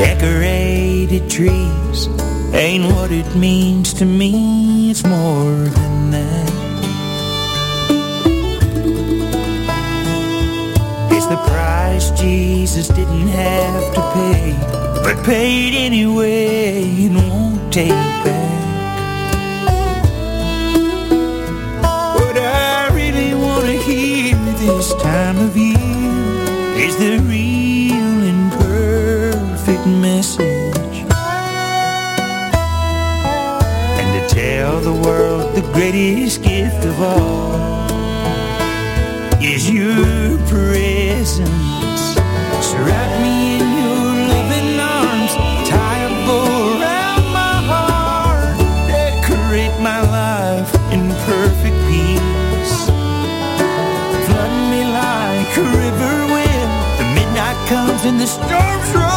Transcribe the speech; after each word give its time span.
Decorated 0.00 1.28
trees 1.28 2.08
ain't 2.54 2.84
what 2.94 3.10
it 3.10 3.36
means 3.36 3.92
to 3.94 4.06
me, 4.06 4.90
it's 4.90 5.04
more 5.04 5.54
than 5.78 6.10
that. 6.10 6.50
It's 11.12 11.26
the 11.26 11.36
price 11.36 12.10
Jesus 12.18 12.88
didn't 12.88 13.28
have 13.28 13.94
to 13.94 14.00
pay, 14.14 14.56
but 15.04 15.22
paid 15.26 15.74
anyway 15.74 16.82
and 17.04 17.16
won't 17.16 17.70
take 17.70 17.90
back. 18.24 18.50
What 22.16 22.38
I 22.38 22.88
really 22.94 23.34
want 23.34 23.66
to 23.66 23.76
hear 23.76 24.34
this 24.64 24.94
time 25.02 25.36
of 25.36 25.54
year 25.54 26.86
is 26.86 26.96
the 26.96 27.18
perfect 27.18 27.69
message. 30.20 31.06
And 34.00 34.08
to 34.16 34.22
tell 34.34 34.80
the 34.80 34.92
world 34.92 35.54
the 35.54 35.62
greatest 35.72 36.42
gift 36.42 36.84
of 36.84 36.96
all 37.00 37.88
is 39.40 39.70
your 39.70 40.36
presence. 40.52 42.02
Wrap 42.86 43.10
me 43.24 43.36
in 43.60 43.66
your 43.80 44.08
loving 44.32 44.72
arms, 44.98 45.32
tie 45.72 46.02
a 46.08 46.10
bow 46.26 46.50
around 46.76 47.24
my 47.40 47.56
heart, 47.70 48.58
decorate 48.92 49.76
my 49.90 50.00
life 50.20 50.70
in 50.94 51.02
perfect 51.30 51.78
peace. 51.88 52.76
Flood 54.26 54.54
me 54.72 54.82
like 55.00 55.50
a 55.64 55.66
river 55.82 56.14
when 56.34 56.66
the 57.00 57.06
midnight 57.16 57.58
comes 57.72 58.02
and 58.04 58.20
the 58.20 58.26
storms 58.26 58.90
roll 58.94 59.09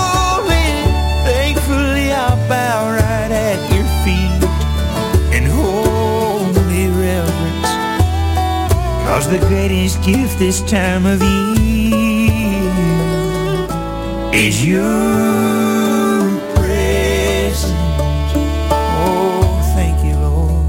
the 9.33 9.47
greatest 9.47 10.03
gift 10.03 10.37
this 10.37 10.61
time 10.69 11.07
of 11.07 11.19
year 11.19 11.89
is 14.31 14.63
your 14.63 16.39
presence. 16.53 17.73
Oh, 18.69 19.73
thank 19.75 19.97
you, 20.05 20.15
Lord. 20.19 20.61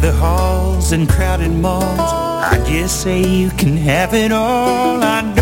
The 0.00 0.12
halls 0.12 0.92
and 0.92 1.06
crowded 1.06 1.50
malls. 1.50 1.84
I 2.00 2.64
just 2.66 3.02
say 3.02 3.22
you 3.22 3.50
can 3.50 3.76
have 3.76 4.14
it 4.14 4.32
all. 4.32 5.02
I 5.02 5.20
don't 5.34 5.41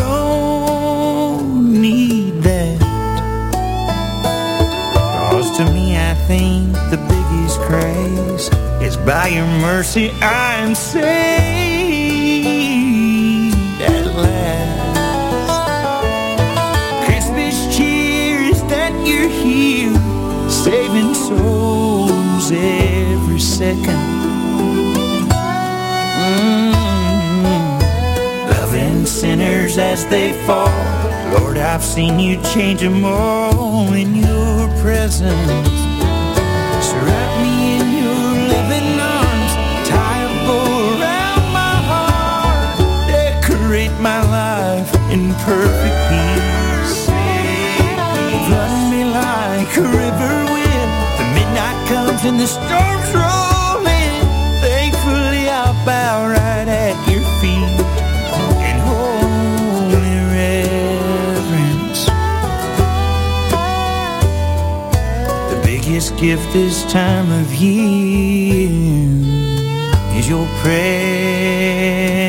craze 8.49 8.83
is 8.83 8.97
by 8.97 9.29
your 9.29 9.47
mercy 9.47 10.11
I 10.21 10.57
am 10.57 10.75
saved 10.75 11.11
at 13.83 14.07
last. 14.15 14.87
Christmas 17.07 17.77
cheer 17.77 18.41
is 18.41 18.63
that 18.65 18.93
you're 19.07 19.29
here, 19.29 19.95
saving 20.49 21.15
souls 21.15 22.51
every 22.53 23.41
second. 23.41 24.21
Mm. 26.21 26.73
Loving 28.49 29.07
sinners 29.07 29.79
as 29.79 30.07
they 30.07 30.33
fall. 30.47 30.69
Lord, 31.39 31.59
I've 31.59 31.85
seen 31.85 32.19
you 32.19 32.41
change 32.43 32.81
them 32.81 33.05
all 33.05 33.93
in 33.93 34.17
your 34.17 34.69
presence. 34.81 35.80
Perfect 45.51 45.99
peace. 46.09 47.11
Flood 48.47 48.75
me 48.93 49.03
like 49.03 49.73
a 49.77 49.83
river 49.83 50.35
when 50.55 50.87
the 51.19 51.27
midnight 51.35 51.79
comes 51.91 52.23
and 52.25 52.39
the 52.39 52.47
storms 52.47 53.11
roll 53.19 53.85
in. 53.85 54.23
Thankfully, 54.63 55.45
I'll 55.49 55.75
bow 55.85 56.29
right 56.29 56.69
at 56.69 56.95
your 57.11 57.25
feet 57.41 57.79
in 58.69 58.77
holy 58.91 60.19
reverence. 60.39 62.01
The 65.53 65.61
biggest 65.67 66.17
gift 66.17 66.47
this 66.53 66.85
time 66.93 67.29
of 67.43 67.53
year 67.53 68.71
is 70.17 70.29
your 70.29 70.47
presence. 70.63 72.20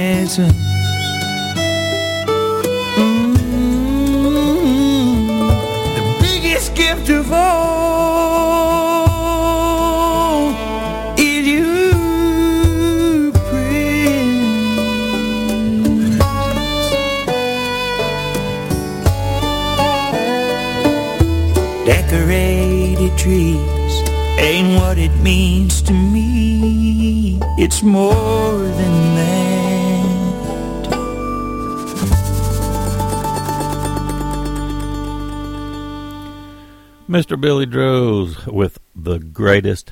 Mr. 37.12 37.40
Billy 37.40 37.66
Droze 37.66 38.48
with 38.48 38.80
The 38.96 39.20
Greatest 39.20 39.92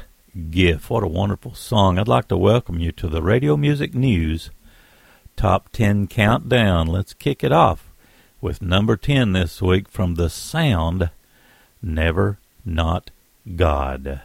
Gift. 0.49 0.89
What 0.89 1.03
a 1.03 1.07
wonderful 1.07 1.53
song. 1.53 1.99
I'd 1.99 2.07
like 2.07 2.29
to 2.29 2.37
welcome 2.37 2.79
you 2.79 2.93
to 2.93 3.09
the 3.09 3.21
Radio 3.21 3.57
Music 3.57 3.93
News 3.93 4.51
Top 5.35 5.67
10 5.73 6.07
Countdown. 6.07 6.87
Let's 6.87 7.13
kick 7.13 7.43
it 7.43 7.51
off 7.51 7.91
with 8.39 8.61
number 8.61 8.95
10 8.95 9.33
this 9.33 9.61
week 9.61 9.89
from 9.89 10.15
The 10.15 10.29
Sound 10.29 11.09
Never 11.81 12.39
Not 12.63 13.11
God. 13.53 14.21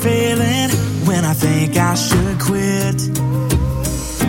Feel 0.00 0.32
I'm 0.32 0.38
failing, 0.38 0.70
when 1.06 1.24
I 1.24 1.34
think 1.34 1.76
I 1.76 1.94
should 1.94 2.40
quit, 2.40 3.00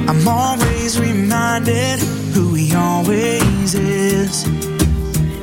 I'm 0.10 0.28
always 0.28 1.00
reminded 1.00 2.00
who 2.34 2.54
he 2.54 2.76
always 2.76 3.76
is. 3.76 4.44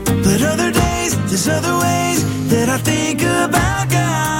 But 0.04 0.42
other 0.42 0.70
days, 0.70 1.16
there's 1.28 1.48
other 1.48 1.78
ways 1.78 2.50
that 2.50 2.68
I 2.68 2.78
think 2.78 3.22
about 3.22 3.90
God. 3.90 4.37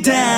Down. 0.00 0.37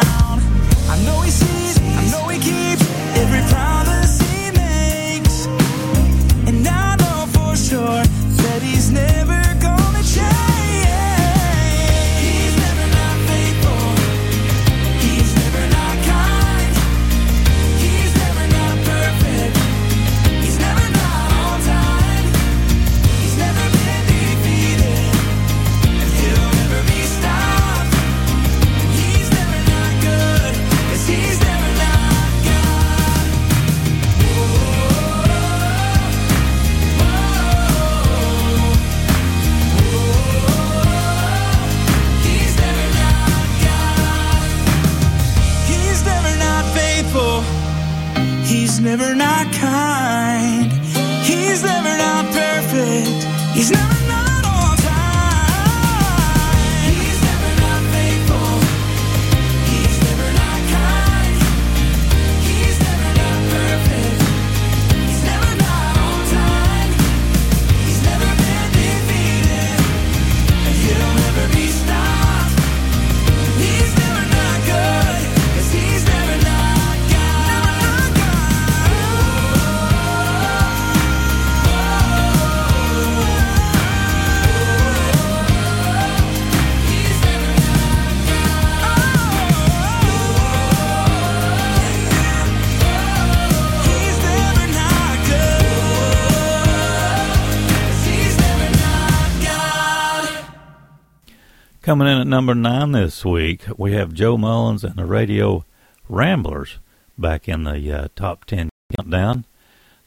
Coming 101.91 102.07
in 102.07 102.21
at 102.21 102.27
number 102.29 102.55
nine 102.55 102.93
this 102.93 103.25
week, 103.25 103.65
we 103.77 103.95
have 103.95 104.15
Joe 104.15 104.37
Mullins 104.37 104.85
and 104.85 104.95
the 104.95 105.07
Radio 105.07 105.65
Ramblers 106.09 106.79
back 107.19 107.49
in 107.49 107.65
the 107.65 107.93
uh, 107.93 108.07
top 108.15 108.45
10 108.45 108.71
countdown. 108.97 109.45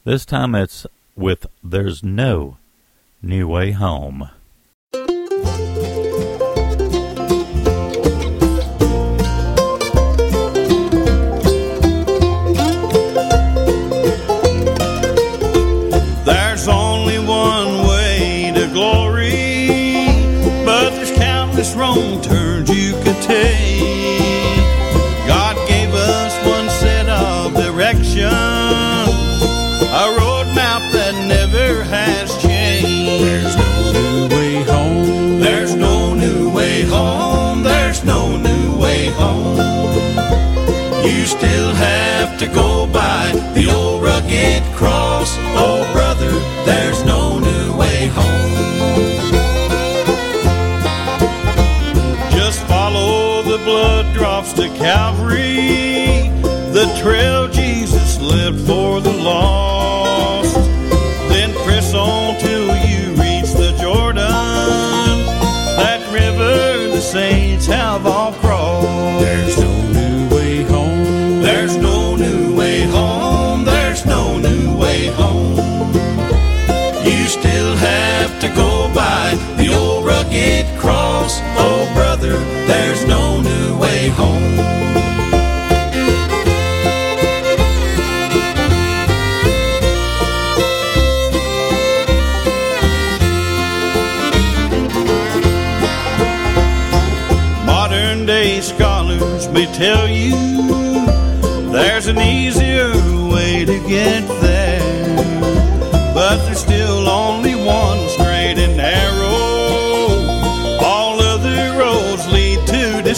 This 0.02 0.24
time 0.24 0.54
it's 0.54 0.86
with 1.14 1.44
There's 1.62 2.02
No 2.02 2.56
New 3.20 3.46
Way 3.48 3.72
Home. 3.72 4.30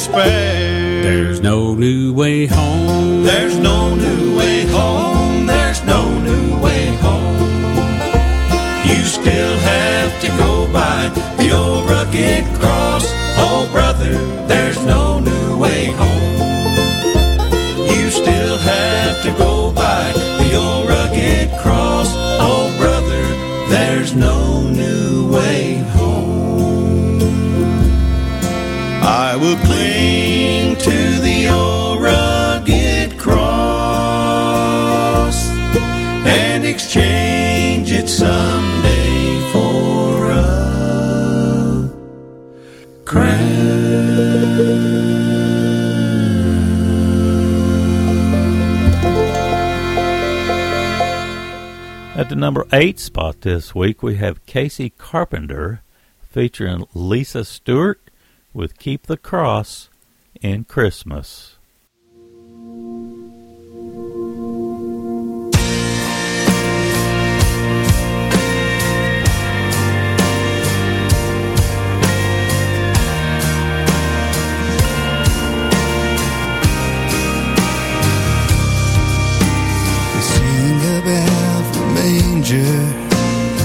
Despair. 0.07 1.03
There's 1.03 1.41
no 1.41 1.75
new 1.75 2.13
way 2.13 2.47
home. 2.47 3.25
There's 3.25 3.59
no 3.59 3.95
new 3.95 4.37
way 4.37 4.67
home. 4.67 5.47
There's 5.47 5.83
no 5.85 6.19
new 6.21 6.59
way 6.61 6.87
home. 6.97 7.37
You 8.87 9.03
still 9.05 9.57
have 9.59 10.21
to 10.21 10.29
go 10.29 10.73
by 10.73 11.09
the 11.39 11.51
old 11.53 11.89
rugged 11.91 12.45
cross. 12.59 13.05
Oh, 13.39 13.69
brother, 13.73 14.13
there's 14.47 14.83
no 14.85 15.19
new 15.21 15.59
way 15.59 15.87
home. 15.87 16.37
You 17.91 18.11
still 18.11 18.59
have 18.59 19.23
to 19.23 19.31
go 19.39 19.73
by 19.73 20.13
the 20.39 20.55
old 20.57 20.89
rugged 20.89 21.06
cling 29.65 30.77
to 30.77 31.21
the 31.21 31.49
old 31.49 32.01
rugged 32.03 33.19
cross 33.19 33.57
and 36.27 36.65
exchange 36.65 37.93
it 37.93 38.09
someday 38.09 39.51
for 39.53 40.31
a 40.31 41.91
crown. 43.05 43.37
At 52.17 52.31
the 52.31 52.37
number 52.37 52.67
eight 52.73 52.99
spot 52.99 53.43
this 53.43 53.75
week, 53.75 54.03
we 54.03 54.17
have 54.17 54.47
Casey 54.47 54.91
Carpenter 54.91 55.83
featuring 56.31 56.87
Lisa 56.95 57.45
Stewart 57.45 58.01
with 58.57 58.79
Keep 58.79 59.07
the 59.07 59.19
Cross 59.19 59.91
and 60.43 60.67
Christmas. 60.67 61.53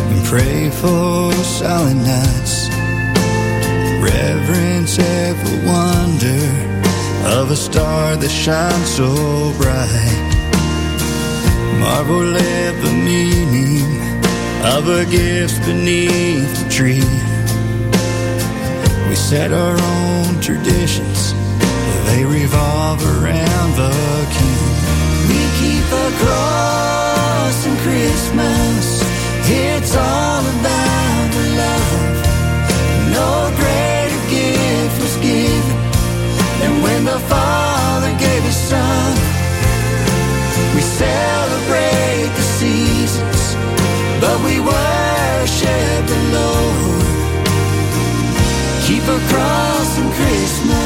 And 0.04 0.26
pray 0.26 0.70
for 0.70 1.32
silent 1.44 2.02
nights. 2.02 2.71
Reverence 4.34 4.98
every 4.98 5.58
wonder 5.68 6.44
of 7.38 7.52
a 7.52 7.56
star 7.56 8.16
that 8.16 8.30
shines 8.30 8.90
so 8.96 9.12
bright. 9.60 10.32
Marvel 11.82 12.38
at 12.38 12.74
the 12.82 12.94
meaning 12.94 13.84
of 14.74 14.88
a 14.88 15.04
gift 15.06 15.60
beneath 15.66 16.52
the 16.64 16.70
tree. 16.70 17.12
We 19.10 19.16
set 19.16 19.52
our 19.52 19.78
own 19.78 20.40
traditions, 20.40 21.34
they 22.08 22.24
revolve 22.24 23.04
around 23.04 23.70
the 23.84 23.96
king. 24.38 24.72
We 25.28 25.42
keep 25.60 25.88
a 26.06 26.10
cross 26.22 27.66
in 27.66 27.76
Christmas. 27.84 29.04
It's 29.50 29.94
all 29.98 30.31
Christmas. 50.14 50.81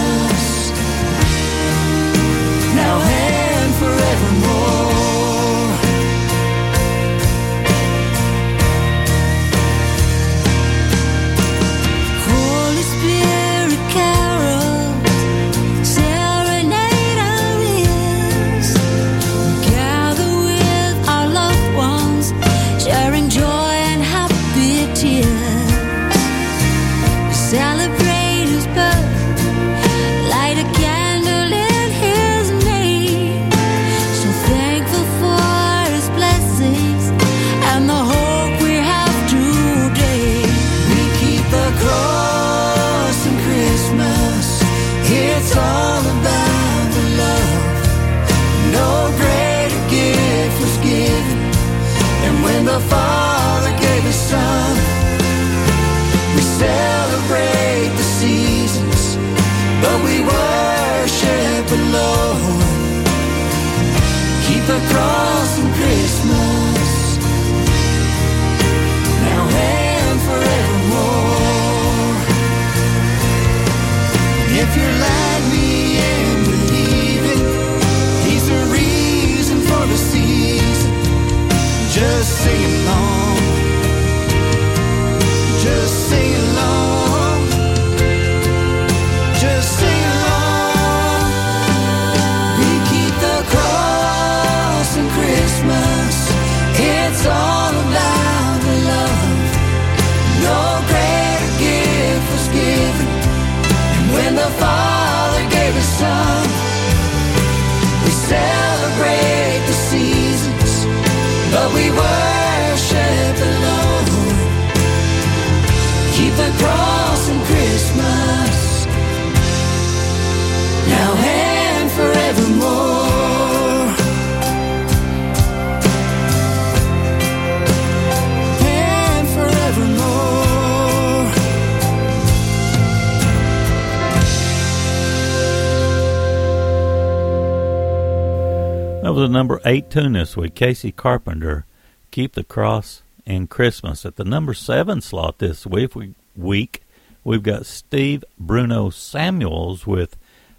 Eight 139.65 139.89
tune 139.89 140.15
with. 140.15 140.49
Casey 140.49 140.91
Carpenter, 140.91 141.65
Keep 142.11 142.33
the 142.33 142.43
Cross 142.43 143.01
and 143.25 143.49
Christmas. 143.49 144.05
At 144.05 144.15
the 144.15 144.23
number 144.23 144.53
seven 144.53 145.01
slot 145.01 145.39
this 145.39 145.65
week, 145.65 145.95
we, 145.95 146.13
week 146.35 146.83
we've 147.23 147.43
got 147.43 147.65
Steve 147.65 148.23
Bruno 148.39 148.91
Samuels 148.91 149.87
with 149.87 150.15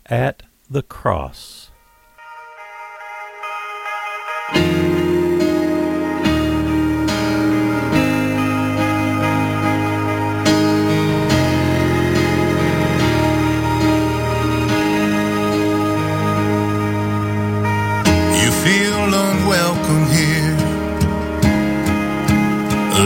At 0.06 0.42
the 0.68 0.82
Cross. 0.82 1.65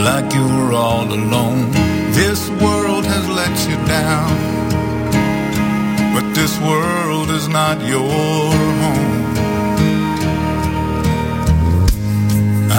Like 0.05 0.33
you 0.33 0.45
were 0.45 0.73
all 0.73 1.13
alone. 1.13 1.71
This 2.13 2.49
world 2.63 3.05
has 3.05 3.25
let 3.29 3.55
you 3.69 3.77
down, 3.87 4.31
but 6.15 6.35
this 6.35 6.59
world 6.61 7.31
is 7.31 7.49
not 7.49 7.77
your 7.87 8.09
home. 8.83 9.21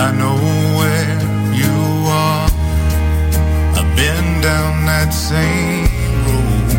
I 0.05 0.07
know 0.19 0.37
where 0.79 1.19
you 1.61 1.77
are. 2.25 2.49
I've 3.77 3.95
been 3.95 4.41
down 4.41 4.85
that 4.85 5.11
same 5.11 5.85
road. 6.27 6.69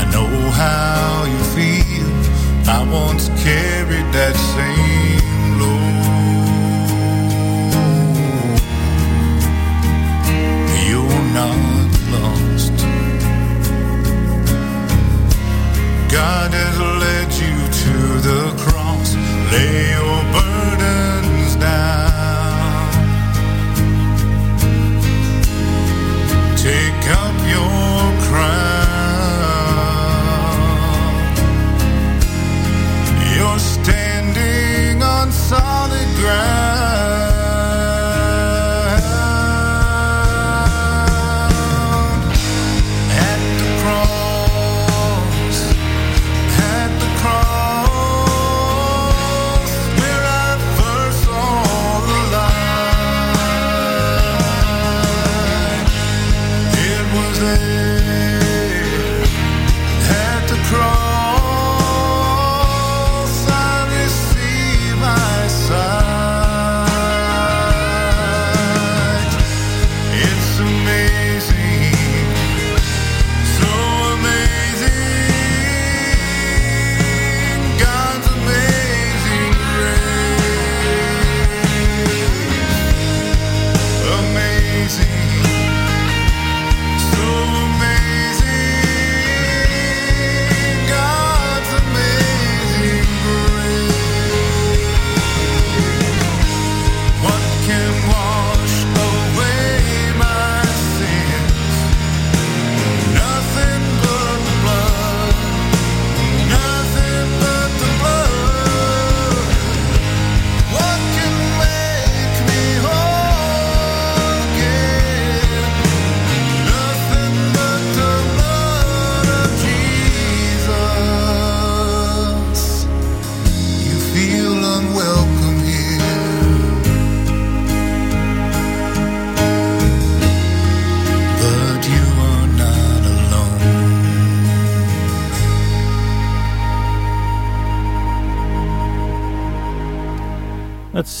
I 0.00 0.04
know 0.12 0.30
how 0.62 1.24
you 1.32 1.40
feel. 1.56 2.10
I 2.68 2.80
once 2.90 3.28
carried 3.42 4.08
that 4.12 4.36
same 4.54 5.07
not 11.38 11.92
lost. 12.14 12.74
God 16.10 16.50
has 16.60 16.76
led 17.04 17.30
you 17.42 17.56
to 17.82 17.94
the 18.28 18.42
cross. 18.62 19.10
Lay 19.52 19.76
your 19.96 20.20
burdens 20.34 21.52
down. 21.56 22.88
Take 26.66 27.04
up 27.22 27.36
your 27.54 28.02
crown. 28.26 28.58
You're 33.36 33.62
standing 33.76 34.96
on 35.02 35.26
solid 35.30 36.08
ground. 36.20 36.77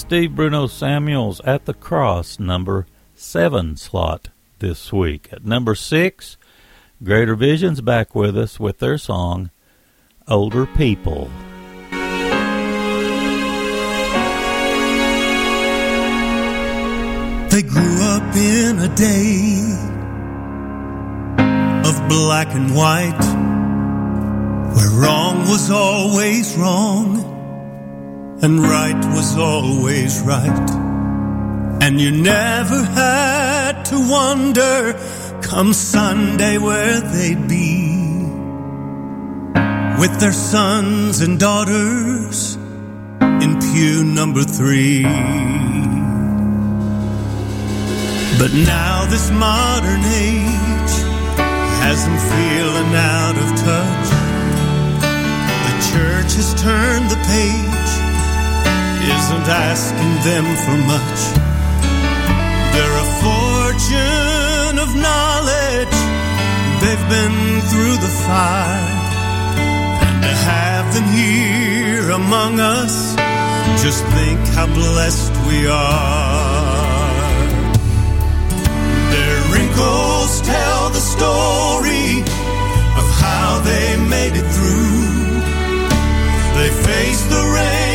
Steve 0.08 0.34
Bruno 0.34 0.66
Samuels 0.66 1.38
at 1.44 1.66
the 1.66 1.74
cross, 1.74 2.38
number 2.38 2.86
seven 3.14 3.76
slot 3.76 4.28
this 4.58 4.90
week. 4.90 5.28
At 5.30 5.44
number 5.44 5.74
six, 5.74 6.38
Greater 7.04 7.34
Vision's 7.34 7.82
back 7.82 8.14
with 8.14 8.34
us 8.38 8.58
with 8.58 8.78
their 8.78 8.96
song, 8.96 9.50
Older 10.26 10.64
People. 10.64 11.30
They 17.50 17.62
grew 17.62 18.00
up 18.00 18.34
in 18.34 18.78
a 18.78 18.94
day 18.96 19.60
of 21.86 22.08
black 22.08 22.54
and 22.54 22.74
white, 22.74 23.20
where 24.74 24.90
wrong 25.02 25.40
was 25.40 25.70
always 25.70 26.56
wrong 26.56 27.27
and 28.42 28.60
right 28.60 29.04
was 29.14 29.36
always 29.36 30.20
right. 30.20 30.70
And 31.82 32.00
you 32.00 32.10
never 32.10 32.82
had 32.82 33.84
to 33.86 33.96
wonder 34.10 34.94
come 35.42 35.72
Sunday 35.72 36.58
where 36.58 37.00
they'd 37.00 37.48
be 37.48 37.88
with 39.98 40.20
their 40.20 40.32
sons 40.32 41.20
and 41.20 41.40
daughters 41.40 42.56
in 43.20 43.58
pew 43.60 44.04
number 44.04 44.42
three. 44.42 45.02
But 48.38 48.52
now 48.54 49.06
this 49.10 49.30
modern 49.30 50.02
age 50.04 50.94
has 51.82 52.04
them 52.04 52.18
feeling 52.32 52.94
out 52.94 53.36
of 53.42 53.48
touch. 53.66 54.08
The 55.66 55.74
church 55.90 56.32
has 56.38 56.54
turned 56.62 57.10
the 57.10 57.20
page, 57.26 57.77
isn't 59.16 59.48
asking 59.48 60.14
them 60.28 60.46
for 60.64 60.76
much. 60.92 61.20
They're 62.72 62.98
a 63.06 63.10
fortune 63.24 64.76
of 64.84 64.90
knowledge, 65.06 65.98
they've 66.82 67.06
been 67.16 67.38
through 67.70 67.96
the 68.04 68.12
fire. 68.26 68.96
And 70.04 70.22
to 70.24 70.34
have 70.52 70.86
them 70.94 71.08
here 71.20 72.10
among 72.10 72.60
us, 72.60 73.16
just 73.82 74.04
think 74.16 74.40
how 74.56 74.66
blessed 74.66 75.34
we 75.48 75.58
are. 75.66 76.88
Their 79.14 79.38
wrinkles 79.52 80.32
tell 80.42 80.90
the 80.90 81.04
story 81.16 82.08
of 83.00 83.06
how 83.24 83.60
they 83.64 83.88
made 84.14 84.34
it 84.42 84.48
through. 84.56 85.08
They 86.58 86.70
faced 86.86 87.30
the 87.30 87.42
rain 87.56 87.87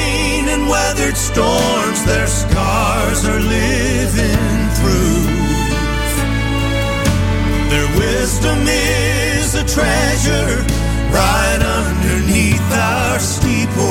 weathered 1.03 1.17
storms, 1.17 2.05
their 2.05 2.27
scars 2.27 3.25
are 3.25 3.39
living 3.39 4.69
through. 4.77 5.23
Their 7.69 7.89
wisdom 7.97 8.59
is 8.67 9.55
a 9.55 9.65
treasure 9.65 10.63
right 11.11 11.61
underneath 11.61 12.71
our 12.71 13.19
steeple. 13.19 13.81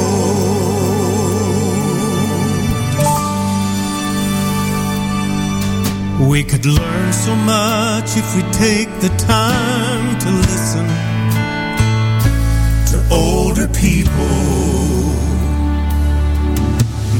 We 6.28 6.44
could 6.44 6.64
learn 6.64 7.12
so 7.12 7.34
much 7.34 8.16
if 8.16 8.36
we 8.36 8.42
take 8.52 8.88
the 9.00 9.10
time 9.18 10.18
to 10.20 10.30
listen 10.30 10.86
to 12.90 13.14
older 13.14 13.68
people. 13.68 14.81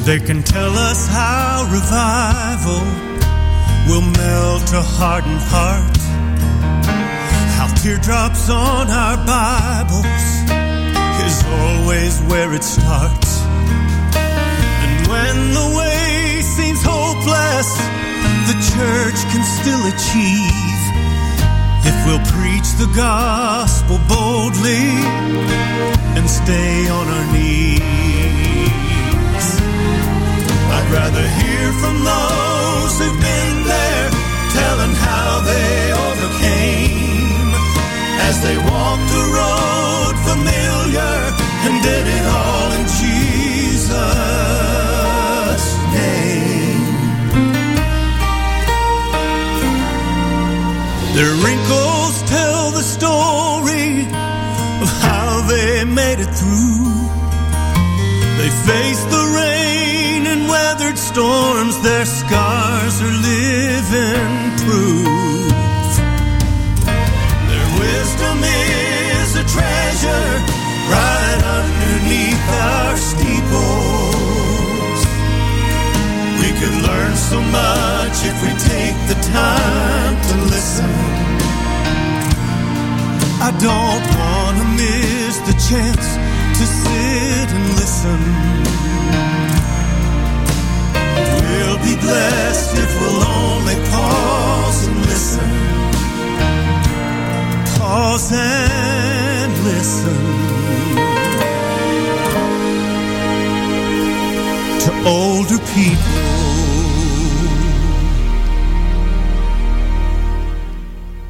They 0.05 0.19
can 0.19 0.43
tell 0.43 0.75
us 0.75 1.07
how 1.07 1.63
revival 1.71 2.83
will 3.87 4.03
melt 4.03 4.73
a 4.75 4.83
hardened 4.83 5.41
heart, 5.47 5.97
how 7.55 7.69
teardrops 7.81 8.51
on 8.51 8.91
our 8.91 9.17
Bibles 9.25 10.05
is 11.23 11.39
always 11.47 12.19
where 12.27 12.53
it 12.53 12.65
starts. 12.65 13.43
And 14.83 15.07
when 15.07 15.37
the 15.55 15.69
way 15.79 16.43
seems 16.51 16.83
hopeless, 16.83 17.71
the 18.51 18.59
church 18.75 19.19
can 19.31 19.45
still 19.47 19.83
achieve 19.87 20.83
if 21.87 21.97
we'll 22.07 22.27
preach 22.35 22.69
the 22.83 22.91
gospel 22.97 24.01
boldly 24.11 24.83
and 26.19 26.29
stay 26.29 26.89
on 26.91 27.07
our 27.07 27.22
rather 30.93 31.27
hear 31.41 31.73
from 31.81 31.97
those 32.05 32.93
who've 33.01 33.21
been 33.21 33.65
there, 33.65 34.11
telling 34.61 34.95
how 35.09 35.41
they 35.51 35.93
overcame 36.09 37.49
as 38.29 38.35
they 38.45 38.57
walked 38.59 39.11
a 39.23 39.25
road 39.41 40.15
familiar 40.31 41.17
and 41.65 41.75
did 41.89 42.07
it 42.19 42.25
all 42.41 42.69
in 42.79 42.85
Jesus' 43.01 43.97
name. 45.97 46.85
Their 51.17 51.35
wrinkles 51.43 52.15
tell 52.29 52.71
the 52.71 52.85
story 52.97 54.05
of 54.85 54.89
how 55.09 55.29
they 55.49 55.85
made 55.85 56.21
it 56.21 56.33
through. 56.41 57.09
They 58.39 58.51
faced 58.69 59.09
the 59.09 59.22
storms, 61.13 61.77
their 61.83 62.07
scars 62.07 63.03
are 63.03 63.17
living 63.33 64.35
proof. 64.65 65.93
Their 67.51 67.69
wisdom 67.85 68.39
is 68.41 69.37
a 69.37 69.45
treasure 69.55 70.31
right 70.95 71.43
underneath 71.61 72.45
our 72.65 72.97
steeples. 73.11 75.01
We 76.41 76.49
could 76.59 76.77
learn 76.89 77.15
so 77.31 77.39
much 77.61 78.17
if 78.31 78.37
we 78.45 78.53
take 78.73 78.99
the 79.13 79.19
time 79.37 80.15
to 80.29 80.35
listen. 80.55 80.95
I 83.49 83.51
don't 83.69 84.05
want 84.17 84.55
to 84.63 84.67
miss 84.81 85.35
the 85.49 85.57
chance 85.69 86.07
to 86.59 86.65
sit 86.81 87.49
and 87.57 87.67
listen. 87.81 89.02
Be 91.85 91.97
blessed 91.97 92.79
if 92.79 93.01
we'll 93.01 93.25
only 93.25 93.75
pause 93.91 94.87
and 94.87 94.99
listen. 95.07 95.51
Pause 97.79 98.33
and 98.33 99.53
listen 99.65 100.33
to 104.85 104.91
older 105.07 105.59
people. 105.75 106.23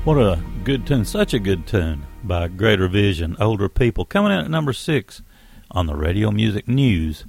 What 0.05 0.19
a 0.19 0.43
good 0.65 0.87
tune, 0.87 1.05
such 1.05 1.33
a 1.35 1.39
good 1.39 1.67
tune 1.67 2.07
by 2.25 2.49
Greater 2.49 2.89
Vision, 2.89 3.37
Older 3.41 3.69
People. 3.69 4.05
Coming 4.05 4.33
in 4.33 4.39
at 4.39 4.51
number 4.51 4.73
six 4.73 5.23
on 5.71 5.87
the 5.87 5.95
Radio 5.95 6.31
Music 6.31 6.67
News 6.67 7.25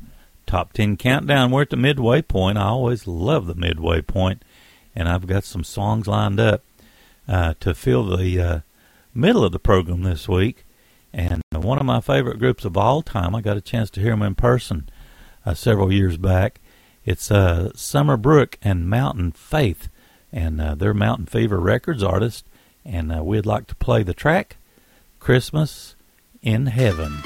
Top 0.54 0.72
10 0.74 0.98
Countdown. 0.98 1.50
We're 1.50 1.64
at 1.64 1.72
the 1.72 1.78
midway 1.78 2.22
point. 2.22 2.60
I 2.60 2.66
always 2.66 3.08
love 3.08 3.48
the 3.48 3.56
midway 3.56 4.04
point, 4.04 4.46
and 4.96 5.10
I've 5.10 5.26
got 5.26 5.46
some 5.46 5.64
songs 5.64 6.06
lined 6.06 6.40
up 6.40 6.62
uh, 7.28 7.56
to 7.60 7.74
fill 7.74 8.06
the 8.06 8.40
uh, 8.40 8.60
middle 9.16 9.44
of 9.44 9.52
the 9.52 9.58
program 9.58 10.04
this 10.04 10.30
week. 10.30 10.64
And 11.12 11.42
one 11.52 11.80
of 11.80 11.88
my 11.88 12.02
favorite 12.02 12.38
groups 12.38 12.66
of 12.66 12.78
all 12.78 13.02
time, 13.02 13.34
I 13.34 13.42
got 13.42 13.58
a 13.58 13.62
chance 13.62 13.90
to 13.90 14.00
hear 14.00 14.12
them 14.12 14.22
in 14.22 14.36
person 14.36 14.90
uh, 15.44 15.56
several 15.56 15.92
years 15.92 16.18
back. 16.18 16.62
It's 17.04 17.32
uh, 17.32 17.72
Summer 17.74 18.16
Brooke 18.16 18.60
and 18.62 18.88
Mountain 18.88 19.32
Faith, 19.32 19.90
and 20.32 20.62
uh, 20.62 20.76
they're 20.76 20.94
Mountain 20.94 21.26
Fever 21.26 21.60
Records 21.60 22.04
artists 22.04 22.48
and 22.86 23.12
uh, 23.12 23.24
we'd 23.24 23.48
like 23.48 23.66
to 23.66 23.76
play 23.76 24.04
the 24.04 24.14
track 24.14 24.58
Christmas 25.20 25.96
in 26.44 26.68
Heaven. 26.68 27.24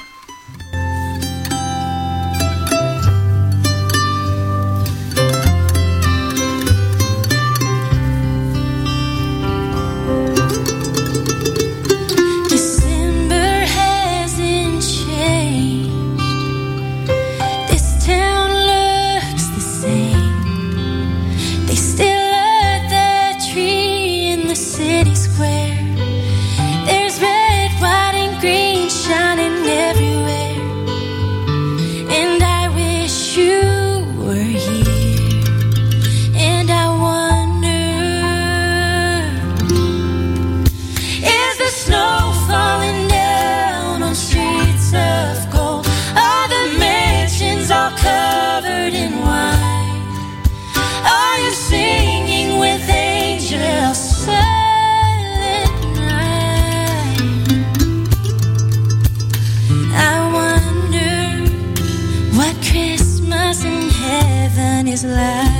his 64.97 65.05
life. 65.05 65.53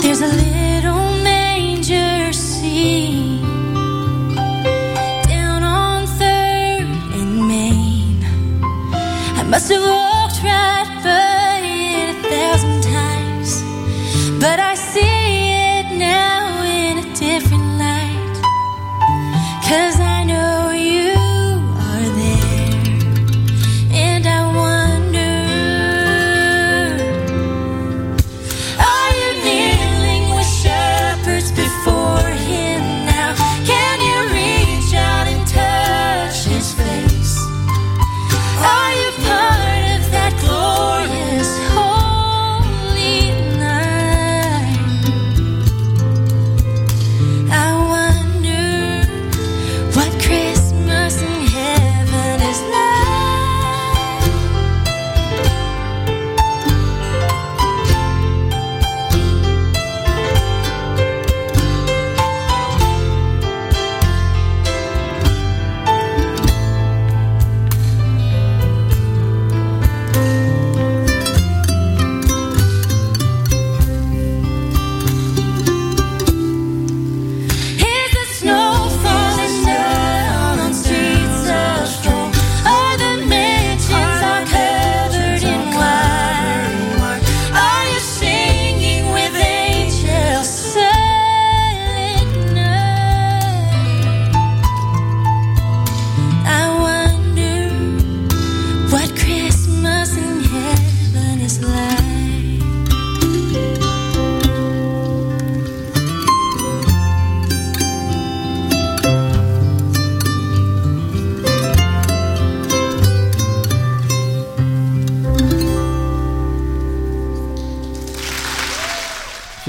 There's 0.00 0.22
a 0.22 0.28
little 0.28 1.22
manger 1.22 2.32
scene 2.32 3.42
down 5.28 5.62
on 5.62 6.06
Third 6.06 6.86
and 7.18 7.48
Main. 7.48 8.24
I 9.36 9.42
must 9.46 9.70
have 9.70 9.82
walked 9.82 10.42
right 10.42 10.91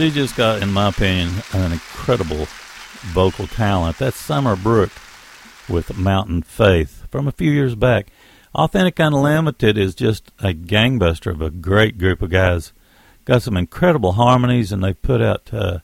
She 0.04 0.12
just 0.12 0.36
got, 0.36 0.62
in 0.62 0.74
my 0.74 0.90
opinion, 0.90 1.30
an 1.54 1.72
incredible 1.72 2.46
vocal 3.14 3.48
talent. 3.48 4.00
That's 4.00 4.18
Summer 4.18 4.58
Brooke 4.58 4.92
with 5.70 5.98
Mountain 5.98 6.42
Faith 6.42 7.08
from 7.10 7.26
a 7.26 7.32
few 7.32 7.50
years 7.50 7.74
back. 7.76 8.08
Authentic 8.54 9.00
Unlimited 9.00 9.78
is 9.78 9.96
just 9.96 10.30
a 10.40 10.54
gangbuster 10.54 11.32
of 11.32 11.42
a 11.42 11.50
great 11.50 11.98
group 11.98 12.22
of 12.22 12.32
guys. 12.32 12.74
Got 13.24 13.44
some 13.44 13.56
incredible 13.56 14.12
harmonies, 14.12 14.74
and 14.74 14.84
they 14.84 14.92
put 14.92 15.22
out 15.22 15.54
uh, 15.54 15.80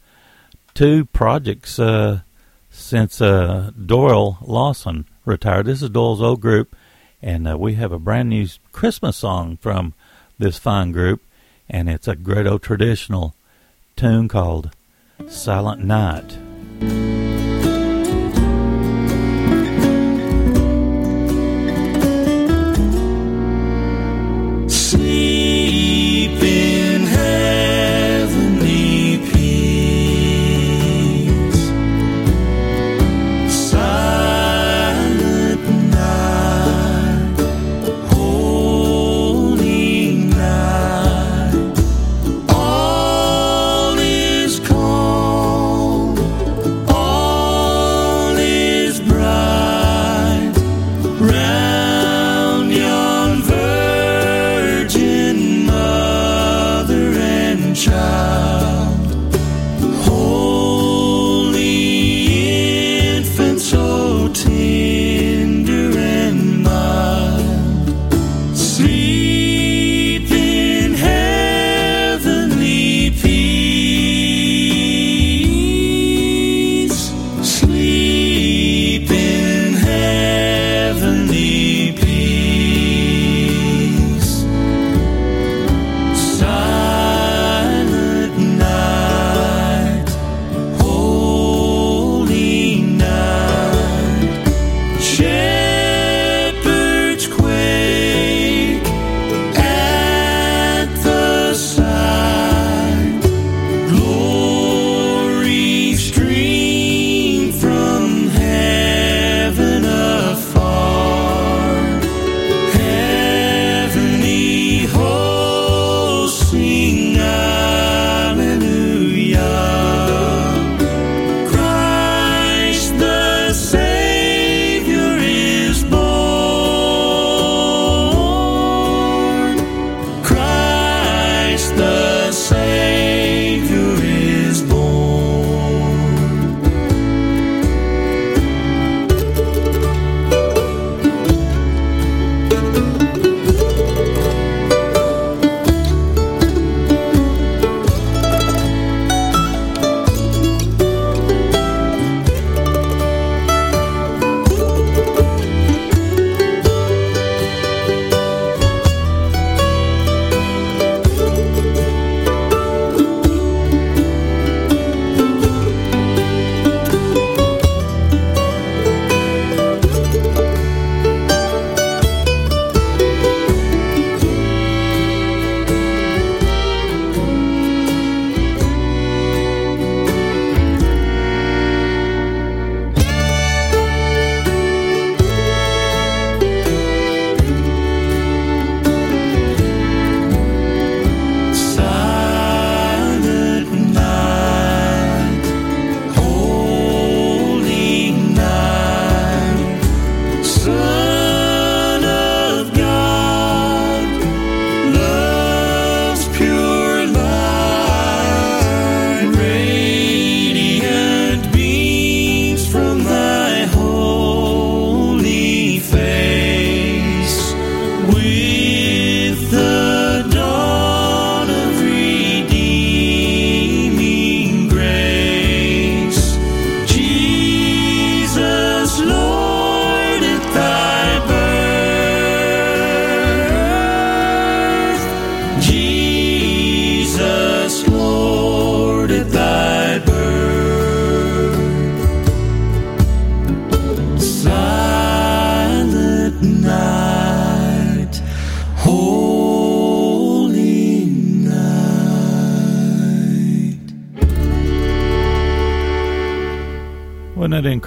two 0.73 1.05
projects 1.05 1.79
uh, 1.79 2.19
since 2.69 3.21
uh, 3.21 3.71
Doyle 3.86 4.38
Lawson 4.41 5.05
retired. 5.23 5.67
This 5.67 5.82
is 5.82 5.91
Doyle's 5.91 6.21
old 6.21 6.41
group, 6.41 6.75
and 7.21 7.47
uh, 7.47 7.58
we 7.58 7.75
have 7.75 7.93
a 7.93 7.99
brand 7.99 8.27
new 8.27 8.49
Christmas 8.73 9.15
song 9.15 9.55
from 9.62 9.93
this 10.38 10.60
fine 10.60 10.91
group, 10.91 11.21
and 11.69 11.89
it's 11.89 12.10
a 12.10 12.17
great 12.17 12.47
old 12.47 12.63
traditional 12.63 13.34
tune 14.00 14.30
called 14.30 14.70
Silent 15.28 15.84
Night. 15.84 16.38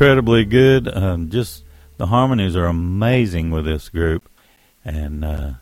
Incredibly 0.02 0.44
good? 0.44 0.88
Um, 0.92 1.30
just 1.30 1.62
the 1.96 2.06
harmonies 2.06 2.56
are 2.56 2.66
amazing 2.66 3.52
with 3.52 3.64
this 3.64 3.88
group, 3.88 4.28
and 4.84 5.24
uh, 5.24 5.52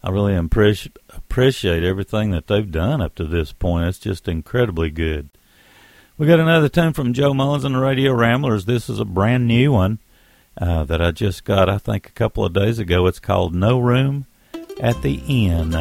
I 0.00 0.10
really 0.10 0.36
appreciate 0.36 0.96
appreciate 1.12 1.82
everything 1.82 2.30
that 2.30 2.46
they've 2.46 2.70
done 2.70 3.00
up 3.00 3.16
to 3.16 3.24
this 3.24 3.52
point. 3.52 3.88
It's 3.88 3.98
just 3.98 4.28
incredibly 4.28 4.90
good. 4.90 5.28
We 6.16 6.28
got 6.28 6.38
another 6.38 6.68
tune 6.68 6.92
from 6.92 7.12
Joe 7.14 7.34
Mullins 7.34 7.64
and 7.64 7.74
the 7.74 7.80
Radio 7.80 8.14
Ramblers. 8.14 8.66
This 8.66 8.88
is 8.88 9.00
a 9.00 9.04
brand 9.04 9.48
new 9.48 9.72
one 9.72 9.98
uh, 10.56 10.84
that 10.84 11.02
I 11.02 11.10
just 11.10 11.42
got, 11.42 11.68
I 11.68 11.78
think, 11.78 12.06
a 12.06 12.12
couple 12.12 12.44
of 12.44 12.52
days 12.52 12.78
ago. 12.78 13.08
It's 13.08 13.18
called 13.18 13.56
No 13.56 13.80
Room 13.80 14.26
at 14.80 15.02
the 15.02 15.20
Inn. 15.26 15.74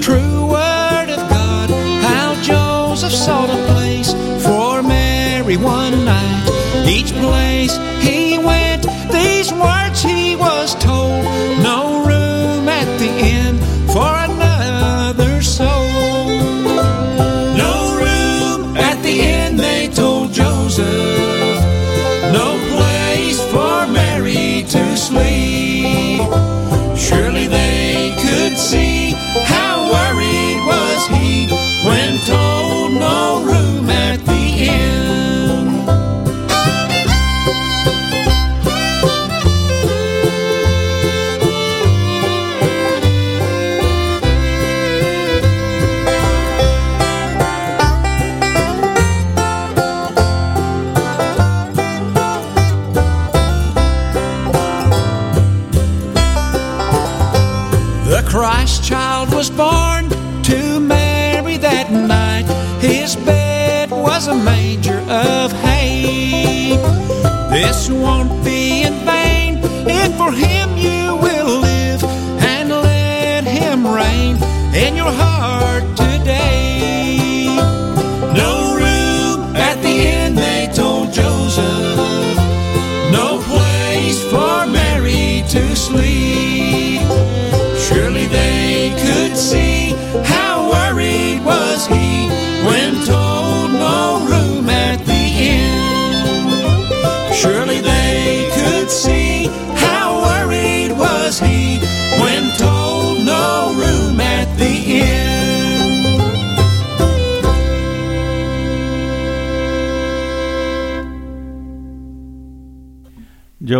True 0.00 0.46
word 0.46 1.08
of 1.10 1.28
God, 1.30 1.70
how 2.02 2.34
Joseph 2.42 3.12
sought 3.12 3.50
a 3.50 3.72
place 3.72 4.12
for 4.44 4.82
Mary 4.82 5.56
one 5.56 6.04
night. 6.04 6.86
Each 6.86 7.12
place 7.12 7.76
he 8.00 8.25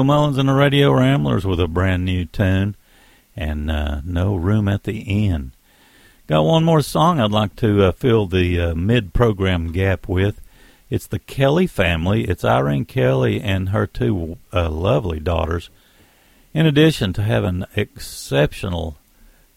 Mullins 0.07 0.39
and 0.39 0.49
the 0.49 0.55
Radio 0.55 0.93
Ramblers 0.93 1.45
with 1.45 1.59
a 1.59 1.67
brand 1.67 2.05
new 2.05 2.27
tune 2.27 2.77
and 3.35 3.69
uh, 3.69 4.01
no 4.05 4.37
room 4.37 4.69
at 4.69 4.85
the 4.85 5.01
inn. 5.01 5.51
Got 6.29 6.43
one 6.43 6.63
more 6.63 6.81
song 6.81 7.19
I'd 7.19 7.33
like 7.33 7.57
to 7.57 7.83
uh, 7.83 7.93
fill 7.93 8.27
the 8.27 8.61
uh, 8.61 8.75
mid 8.77 9.13
program 9.13 9.73
gap 9.73 10.07
with. 10.07 10.41
It's 10.91 11.09
the 11.09 11.19
Kelly 11.19 11.67
family. 11.67 12.23
It's 12.23 12.45
Irene 12.45 12.85
Kelly 12.85 13.41
and 13.41 13.71
her 13.71 13.85
two 13.85 14.39
uh, 14.53 14.71
lovely 14.71 15.19
daughters. 15.19 15.71
In 16.55 16.67
addition 16.67 17.13
to 17.15 17.23
having 17.23 17.65
exceptional 17.75 18.99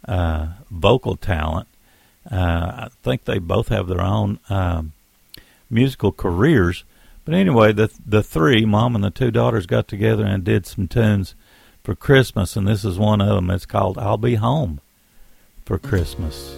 uh, 0.07 0.47
vocal 0.71 1.15
talent, 1.15 1.67
uh, 2.29 2.35
I 2.35 2.89
think 3.03 3.25
they 3.25 3.38
both 3.38 3.67
have 3.67 3.88
their 3.88 4.01
own 4.01 4.39
um, 4.49 4.93
musical 5.69 6.12
careers. 6.12 6.83
But 7.30 7.38
anyway, 7.38 7.74
the 7.74 7.92
the 8.04 8.24
three, 8.24 8.65
mom 8.65 8.96
and 8.96 9.04
the 9.04 9.12
two 9.12 9.30
daughters, 9.30 9.68
got 9.68 9.88
together 9.88 10.26
and 10.26 10.44
did 10.44 10.65
some 10.65 10.88
tunes 10.88 11.36
for 11.84 11.94
Christmas, 11.94 12.56
and 12.56 12.68
this 12.68 12.84
is 12.84 12.98
one 12.98 13.22
of 13.22 13.36
them. 13.36 13.52
It's 13.52 13.68
called 13.68 14.00
"I'll 14.00 14.18
Be 14.18 14.34
Home 14.34 14.82
for 15.63 15.78
Christmas." 15.78 16.56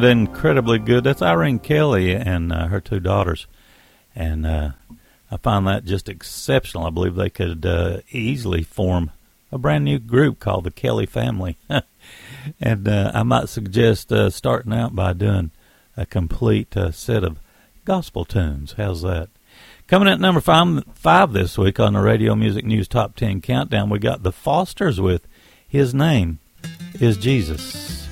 That 0.00 0.04
incredibly 0.04 0.80
good? 0.80 1.04
That's 1.04 1.22
Irene 1.22 1.60
Kelly 1.60 2.14
and 2.14 2.52
uh, 2.52 2.66
her 2.66 2.80
two 2.80 2.98
daughters. 2.98 3.46
And 4.14 4.44
uh, 4.44 4.70
I 5.30 5.36
find 5.36 5.68
that 5.68 5.84
just 5.84 6.08
exceptional. 6.08 6.84
I 6.84 6.90
believe 6.90 7.14
they 7.14 7.30
could 7.30 7.64
uh, 7.64 7.98
easily 8.10 8.64
form 8.64 9.12
a 9.52 9.58
brand 9.58 9.84
new 9.84 10.00
group 10.00 10.40
called 10.40 10.64
the 10.64 10.72
Kelly 10.72 11.06
Family. 11.06 11.58
and 12.60 12.88
uh, 12.88 13.12
I 13.14 13.22
might 13.22 13.48
suggest 13.48 14.12
uh, 14.12 14.30
starting 14.30 14.72
out 14.72 14.96
by 14.96 15.12
doing 15.12 15.52
a 15.96 16.04
complete 16.04 16.76
uh, 16.76 16.90
set 16.90 17.22
of 17.22 17.38
gospel 17.84 18.24
tunes. 18.24 18.74
How's 18.76 19.02
that? 19.02 19.28
Coming 19.86 20.08
at 20.08 20.18
number 20.18 20.40
five, 20.40 20.82
five 20.94 21.32
this 21.32 21.56
week 21.56 21.78
on 21.78 21.92
the 21.92 22.00
Radio 22.00 22.34
Music 22.34 22.64
News 22.64 22.88
Top 22.88 23.14
10 23.14 23.42
Countdown, 23.42 23.90
we 23.90 24.00
got 24.00 24.24
the 24.24 24.32
Fosters 24.32 25.00
with 25.00 25.28
His 25.68 25.94
Name 25.94 26.40
is 26.98 27.16
Jesus. 27.16 28.03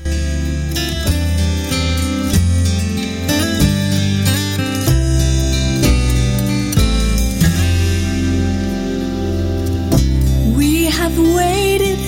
Have 11.15 11.35
waited, 11.35 11.99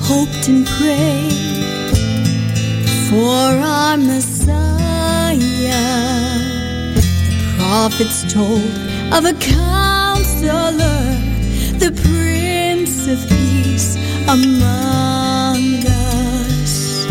hoped 0.00 0.48
and 0.48 0.66
prayed 0.66 1.32
for 3.08 3.58
our 3.62 3.96
Messiah. 3.96 4.48
The 6.94 7.04
prophets 7.58 8.32
told 8.32 8.72
of 9.12 9.24
a 9.24 9.34
counselor, 9.34 11.02
the 11.78 11.92
Prince 12.04 13.06
of 13.06 13.18
Peace 13.28 13.96
among 14.28 15.84
us. 15.86 17.06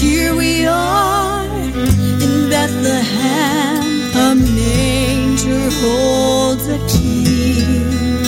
Here 0.00 0.34
we 0.34 0.66
are 0.66 1.44
in 1.44 2.48
Bethlehem, 2.48 3.84
a 4.16 4.34
manger 4.34 5.70
holds 5.80 6.68
a 6.68 6.78
king. 6.88 8.23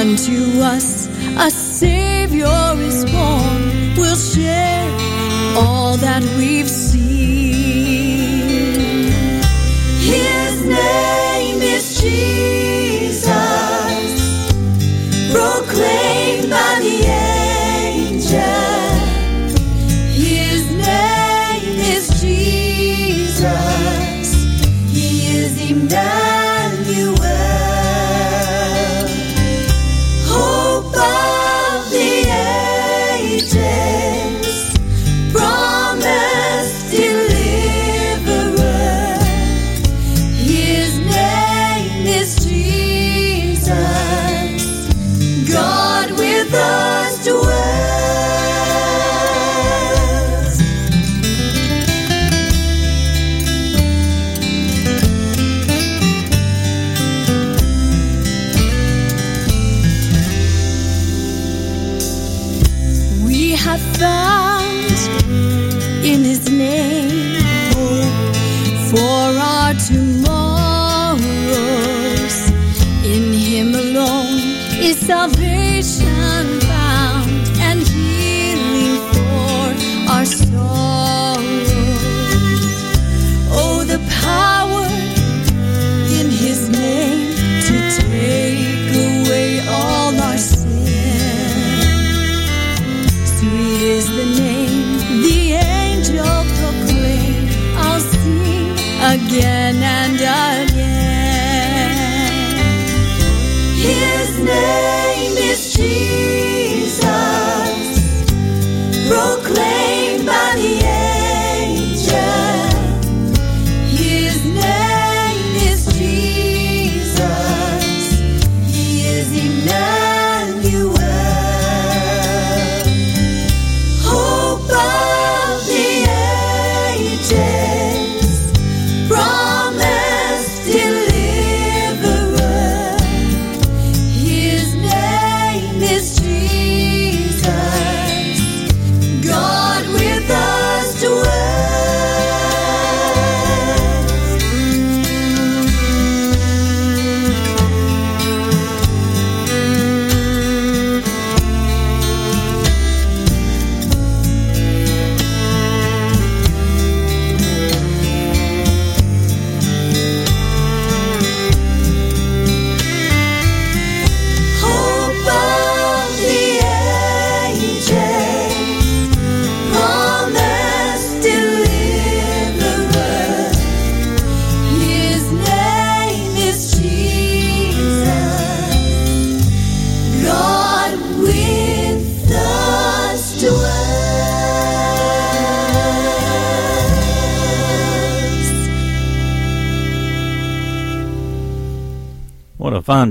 Unto 0.00 0.60
us 0.62 1.06
a 1.36 1.50
Savior 1.50 2.72
is 2.78 3.04
born. 3.04 3.94
We'll 3.96 4.16
share 4.16 4.88
all 5.56 5.98
that 5.98 6.22
we've 6.38 6.68
seen. 6.68 6.81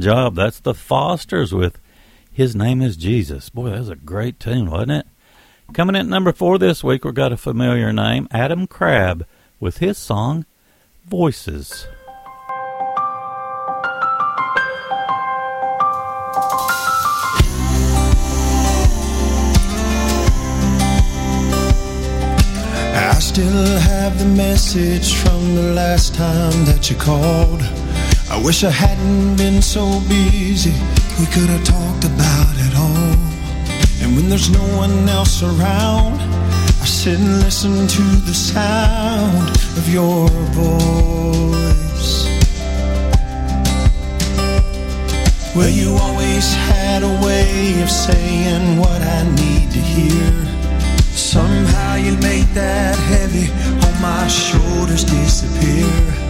Job. 0.02 0.36
That's 0.36 0.60
the 0.60 0.74
Fosters 0.74 1.54
with 1.54 1.80
His 2.32 2.56
Name 2.56 2.82
is 2.82 2.97
Jesus. 2.97 3.49
Boy, 3.49 3.70
that 3.70 3.80
was 3.80 3.89
a 3.89 3.95
great 3.95 4.39
tune, 4.39 4.70
wasn't 4.70 4.91
it? 4.91 5.08
Coming 5.74 5.95
in 5.95 6.02
at 6.02 6.08
number 6.08 6.34
four 6.34 6.58
this 6.58 6.84
week, 6.84 7.06
we've 7.06 7.14
got 7.14 7.32
a 7.32 7.38
familiar 7.38 7.93
name, 7.93 8.28
Adam 8.32 8.68
Crabb, 8.68 9.26
with 9.60 9.78
his 9.78 9.97
song, 9.97 10.45
Voices. 11.06 11.88
I 22.93 23.18
still 23.20 23.80
have 23.80 24.20
the 24.20 24.26
message 24.26 25.16
from 25.16 25.56
the 25.56 25.74
last 25.74 26.16
time 26.16 26.66
that 26.66 26.89
you 26.89 26.97
called. 26.97 27.80
I 28.41 28.43
wish 28.43 28.63
I 28.63 28.71
hadn't 28.71 29.35
been 29.35 29.61
so 29.61 29.85
busy. 30.09 30.73
We 31.19 31.27
could 31.27 31.47
have 31.53 31.63
talked 31.63 32.05
about 32.05 32.55
it 32.57 32.73
all. 32.75 33.13
And 34.01 34.15
when 34.15 34.29
there's 34.29 34.49
no 34.49 34.65
one 34.77 35.07
else 35.07 35.43
around, 35.43 36.19
I 36.81 36.85
sit 36.85 37.19
and 37.19 37.39
listen 37.43 37.87
to 37.87 38.01
the 38.25 38.33
sound 38.33 39.47
of 39.77 39.87
your 39.87 40.27
voice. 40.57 42.25
Well, 45.55 45.69
you 45.69 45.95
always 46.01 46.51
had 46.51 47.03
a 47.03 47.13
way 47.23 47.79
of 47.83 47.91
saying 47.91 48.79
what 48.79 49.03
I 49.03 49.21
need 49.35 49.69
to 49.69 49.79
hear. 49.79 50.31
Somehow 51.13 51.93
you 51.93 52.17
made 52.17 52.49
that 52.55 52.97
heavy 52.97 53.51
on 53.85 54.01
my 54.01 54.27
shoulders 54.27 55.03
disappear. 55.03 56.20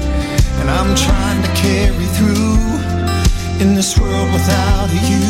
And 0.59 0.69
I'm 0.69 0.95
trying 0.95 1.41
to 1.43 1.51
carry 1.55 2.07
through 2.17 2.59
in 3.61 3.75
this 3.75 3.97
world 3.97 4.29
without 4.33 4.89
you. 5.09 5.27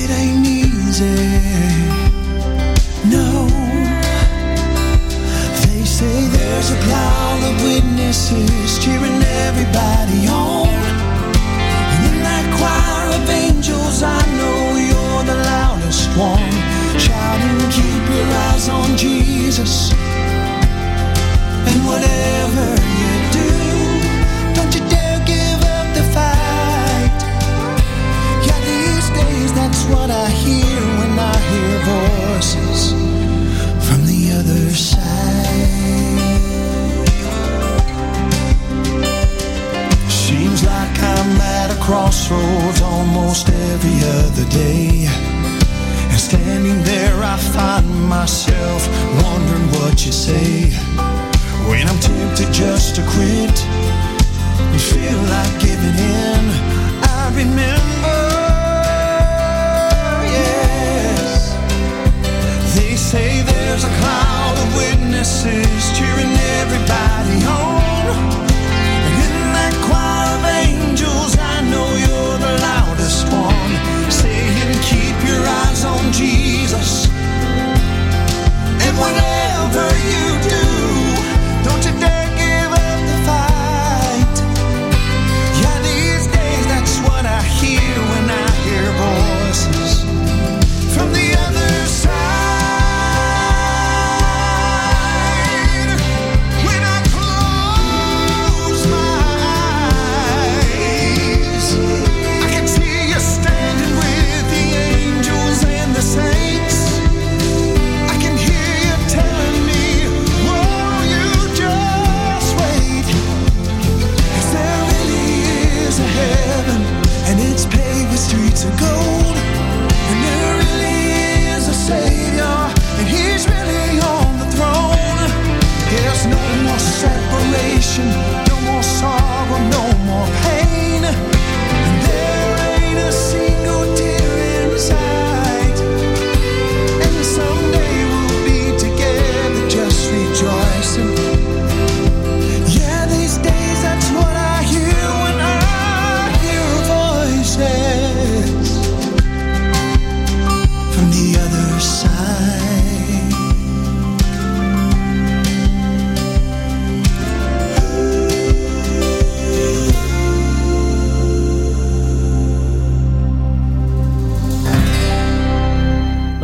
It 0.00 0.10
ain't 0.10 0.46
easy. 0.46 1.62
No. 3.10 3.46
They 5.62 5.84
say 5.84 6.28
there's 6.36 6.70
a 6.70 6.78
cloud 6.86 7.40
of 7.50 7.62
witnesses 7.62 8.78
cheering 8.78 9.22
everybody 9.46 10.28
on. 10.28 10.68
And 11.92 12.02
in 12.10 12.22
that 12.22 12.46
choir 12.58 13.06
of 13.18 13.28
angels, 13.28 14.02
I 14.02 14.20
know 14.38 14.60
you're 14.88 15.24
the 15.32 15.38
loudest 15.50 16.08
one. 16.16 16.52
Shouting, 16.98 17.58
keep 17.70 18.04
your 18.14 18.28
eyes 18.46 18.68
on 18.68 18.96
Jesus. 18.96 19.92
And 21.68 21.78
whatever 21.86 22.66
you 23.00 23.12
do, 23.32 23.61
that's 29.54 29.84
what 29.86 30.10
I 30.10 30.28
hear 30.28 30.80
when 30.98 31.18
I 31.18 31.36
hear 31.50 31.74
voices 31.96 32.92
from 33.86 34.00
the 34.06 34.22
other 34.38 34.70
side. 34.70 35.02
Seems 40.10 40.64
like 40.64 40.96
I'm 41.14 41.40
at 41.40 41.70
a 41.76 41.80
crossroads 41.82 42.80
almost 42.80 43.48
every 43.48 43.98
other 44.20 44.46
day. 44.50 45.06
And 46.10 46.20
standing 46.20 46.82
there, 46.84 47.22
I 47.22 47.36
find 47.36 47.88
myself 48.08 48.80
wondering 49.22 49.68
what 49.76 50.04
you 50.06 50.12
say. 50.12 50.70
When 51.68 51.86
I'm 51.88 52.00
tempted 52.00 52.52
just 52.52 52.96
to 52.96 53.02
quit 53.14 53.56
and 54.72 54.80
feel 54.80 55.20
like 55.34 55.54
giving 55.60 55.98
in, 55.98 56.21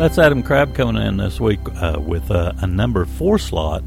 That's 0.09 0.17
Adam 0.17 0.41
Crabb 0.41 0.73
coming 0.73 0.99
in 0.99 1.17
this 1.17 1.39
week 1.39 1.59
uh, 1.79 1.99
with 2.03 2.31
uh, 2.31 2.53
a 2.57 2.65
number 2.65 3.05
four 3.05 3.37
slot, 3.37 3.83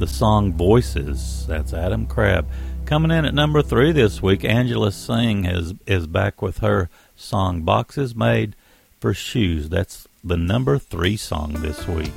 the 0.00 0.06
song 0.08 0.52
Voices. 0.52 1.46
That's 1.46 1.72
Adam 1.72 2.08
Crabb. 2.08 2.48
Coming 2.86 3.12
in 3.12 3.24
at 3.24 3.34
number 3.34 3.62
three 3.62 3.92
this 3.92 4.20
week, 4.20 4.44
Angela 4.44 4.90
Singh 4.90 5.44
is, 5.44 5.74
is 5.86 6.08
back 6.08 6.42
with 6.42 6.58
her 6.58 6.90
song 7.14 7.62
Boxes 7.62 8.16
Made 8.16 8.56
for 8.98 9.14
Shoes. 9.14 9.68
That's 9.68 10.08
the 10.24 10.36
number 10.36 10.76
three 10.76 11.16
song 11.16 11.52
this 11.60 11.86
week. 11.86 12.10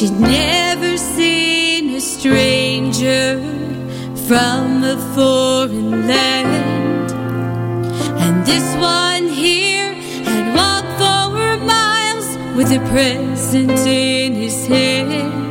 She'd 0.00 0.18
never 0.18 0.96
seen 0.96 1.90
a 1.90 2.00
stranger 2.00 3.38
from 4.26 4.82
a 4.82 4.96
foreign 5.14 6.08
land. 6.08 7.12
And 8.18 8.46
this 8.46 8.64
one 8.76 9.28
here 9.28 9.92
had 10.24 10.56
walked 10.56 10.98
four 10.98 11.58
miles 11.66 12.34
with 12.56 12.72
a 12.72 12.80
present 12.88 13.78
in 13.86 14.36
his 14.36 14.66
hand. 14.66 15.49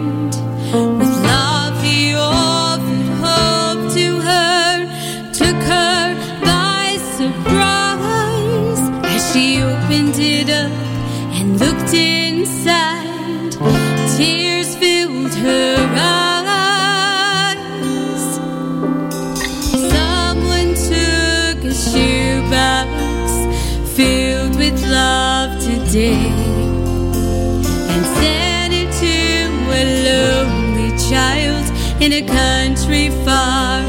In 32.01 32.13
a 32.13 32.21
country 32.21 33.09
far 33.25 33.88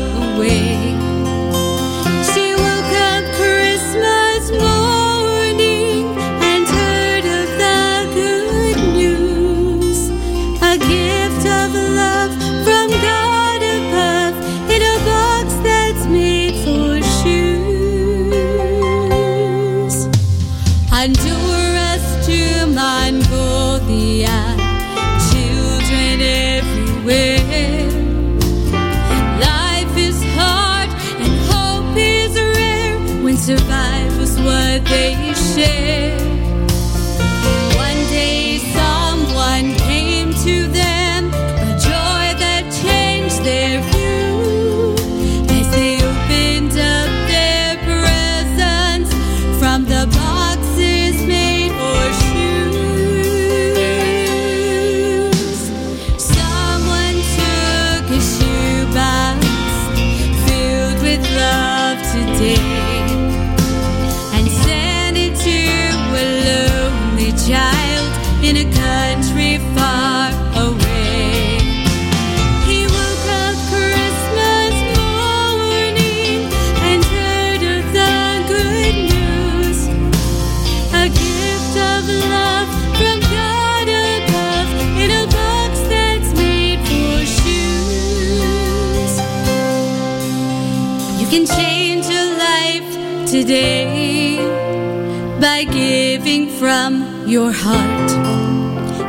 your 97.30 97.52
heart. 97.52 98.10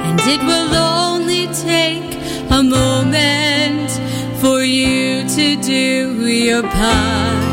And 0.05 0.19
it 0.21 0.41
will 0.43 0.75
only 0.75 1.47
take 1.47 2.15
a 2.51 2.61
moment 2.61 3.89
for 4.39 4.63
you 4.63 5.27
to 5.27 5.55
do 5.63 6.27
your 6.27 6.61
part. 6.61 7.50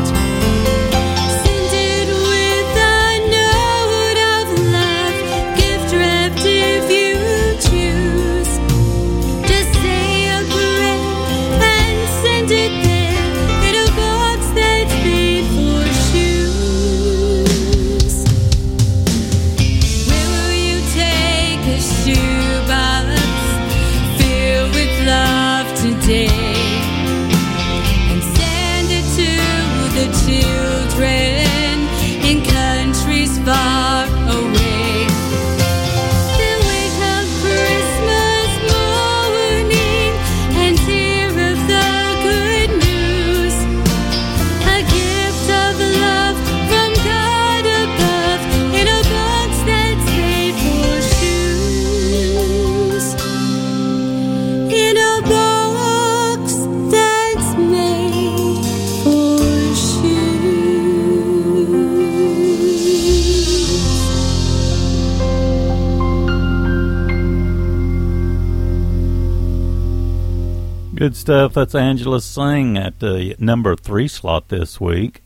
Good 71.09 71.15
stuff. 71.15 71.53
That's 71.55 71.73
Angela 71.73 72.21
Singh 72.21 72.77
at 72.77 72.99
the 72.99 73.35
number 73.39 73.75
three 73.75 74.07
slot 74.07 74.49
this 74.49 74.79
week 74.79 75.23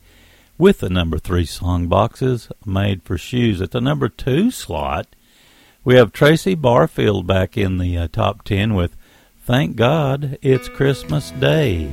with 0.58 0.80
the 0.80 0.90
number 0.90 1.20
three 1.20 1.44
song 1.44 1.90
boxes 1.90 2.48
made 2.66 3.04
for 3.04 3.18
shoes. 3.18 3.62
At 3.62 3.72
the 3.72 3.82
number 3.82 4.08
two 4.08 4.50
slot, 4.50 5.08
we 5.84 5.96
have 5.96 6.14
Tracy 6.14 6.56
Barfield 6.56 7.28
back 7.28 7.58
in 7.58 7.80
the 7.80 7.98
uh, 7.98 8.08
top 8.08 8.46
ten 8.46 8.76
with 8.76 8.96
Thank 9.42 9.76
God 9.76 10.38
It's 10.42 10.70
Christmas 10.70 11.32
Day. 11.32 11.92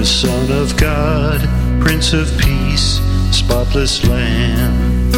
the 0.00 0.06
Son 0.06 0.50
of 0.50 0.74
God, 0.78 1.59
Prince 1.80 2.12
of 2.12 2.28
Peace, 2.38 3.00
spotless 3.30 4.06
Lamb, 4.06 5.10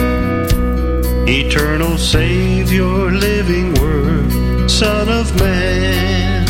eternal 1.28 1.98
Savior, 1.98 3.10
living 3.10 3.74
Word, 3.74 4.70
Son 4.70 5.08
of 5.08 5.34
Man, 5.38 6.46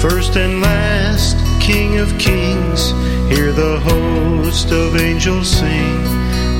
first 0.00 0.36
and 0.36 0.60
last, 0.62 1.36
King 1.60 1.98
of 1.98 2.08
Kings, 2.18 2.90
hear 3.28 3.52
the 3.52 3.80
host 3.80 4.70
of 4.70 4.96
angels 4.96 5.48
sing, 5.48 6.02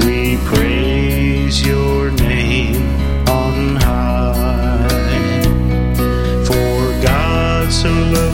we 0.06 0.36
praise 0.44 1.64
your 1.64 2.10
name 2.10 2.82
on 3.28 3.76
high. 3.76 5.42
For 6.44 7.02
God 7.02 7.72
so 7.72 7.90
loved 7.90 8.31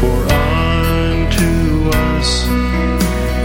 For 0.00 0.24
unto 0.32 1.90
us 1.90 2.46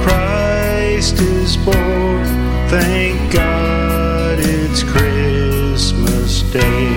Christ 0.05 1.19
is 1.19 1.57
born. 1.57 2.23
Thank 2.69 3.33
God 3.33 4.39
it's 4.39 4.83
Christmas 4.83 6.43
Day. 6.43 6.87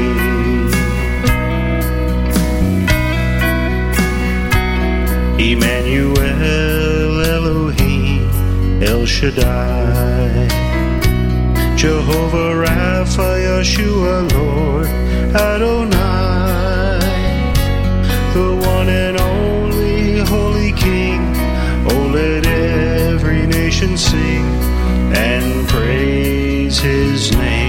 Emmanuel 5.40 7.20
Elohim 7.24 8.30
El 8.80 9.04
Shaddai 9.06 10.09
Jehovah 11.80 12.52
Rapha 12.62 13.40
Yeshua 13.40 14.30
Lord 14.34 14.86
Adonai 15.34 17.00
The 18.34 18.54
one 18.68 18.90
and 18.90 19.16
only 19.18 20.18
Holy 20.18 20.72
King. 20.72 21.22
Oh 21.88 22.10
let 22.12 22.44
every 22.44 23.46
nation 23.46 23.96
sing 23.96 24.44
And 25.14 25.66
praise 25.70 26.78
his 26.80 27.32
name 27.32 27.59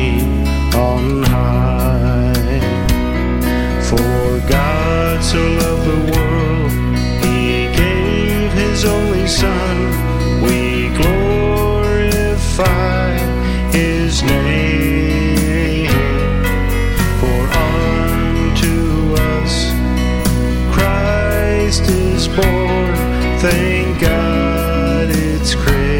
Thank 23.41 23.99
God 23.99 25.09
it's 25.09 25.55
Christmas 25.55 25.90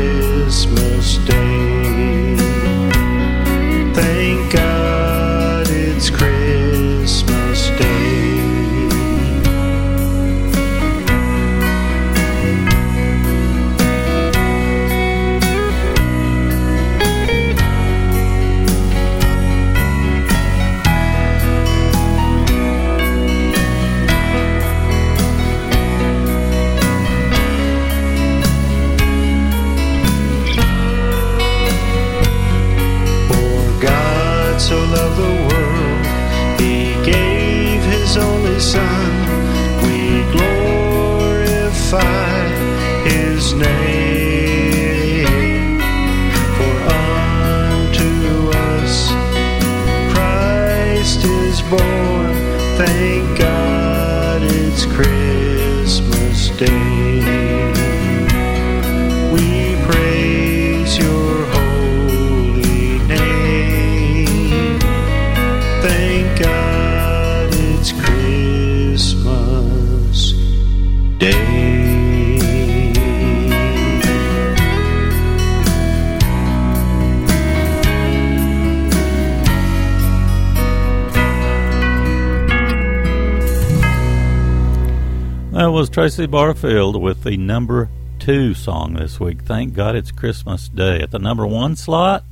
Tracy 85.92 86.26
Barfield 86.26 87.02
with 87.02 87.24
the 87.24 87.36
number 87.36 87.90
two 88.18 88.54
song 88.54 88.94
this 88.94 89.20
week. 89.20 89.42
Thank 89.42 89.74
God 89.74 89.94
it's 89.94 90.10
Christmas 90.10 90.70
Day. 90.70 91.02
At 91.02 91.12
the 91.12 91.20
number 91.20 91.46
one 91.46 91.76
slot, 91.76 92.24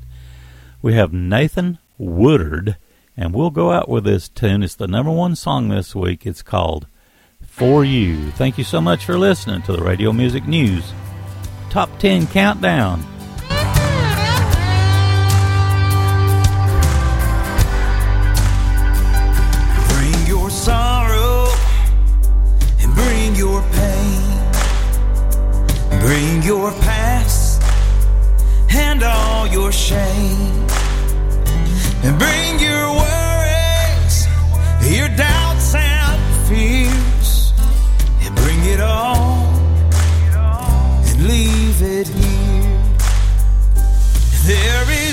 we 0.82 0.94
have 0.94 1.12
Nathan 1.12 1.78
Woodard, 1.98 2.78
and 3.18 3.34
we'll 3.34 3.50
go 3.50 3.72
out 3.72 3.90
with 3.90 4.06
this 4.06 4.30
tune. 4.30 4.64
It's 4.64 4.76
the 4.76 4.88
number 4.88 5.12
one 5.12 5.36
song 5.36 5.68
this 5.68 5.94
week. 5.94 6.26
It's 6.26 6.42
called 6.42 6.88
For 7.42 7.84
You. 7.84 8.32
Thank 8.32 8.58
you 8.58 8.64
so 8.64 8.80
much 8.80 9.04
for 9.04 9.18
listening 9.18 9.62
to 9.64 9.74
the 9.74 9.84
Radio 9.84 10.14
Music 10.14 10.48
News 10.48 10.94
Top 11.70 11.90
10 12.00 12.28
Countdown. 12.28 13.19
Bring 26.00 26.44
your 26.44 26.72
past 26.80 27.62
and 28.72 29.04
all 29.04 29.48
your 29.48 29.72
shame. 29.72 30.66
And 32.04 32.18
bring 32.18 32.60
your 32.60 32.88
worries, 33.02 34.28
your 34.98 35.10
doubts 35.10 35.76
and 35.76 36.48
fears. 36.48 37.54
And 38.22 38.36
bring 38.36 38.62
it 38.74 38.80
all 38.80 39.46
and 41.10 41.28
leave 41.28 41.82
it 41.82 42.08
here. 42.08 42.80
There 44.46 44.86
is 45.06 45.09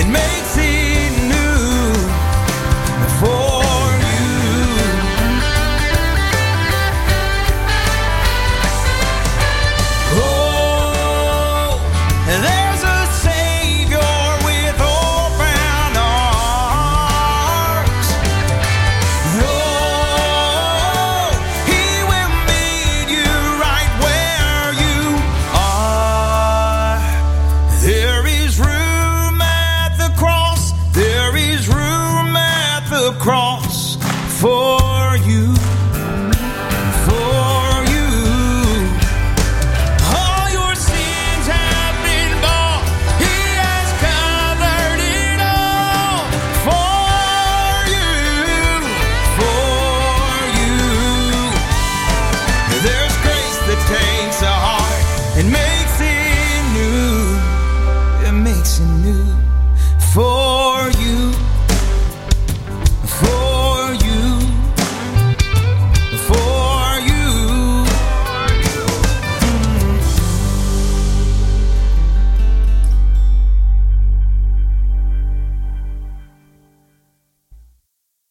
And 0.00 0.14
maybe. 0.14 0.39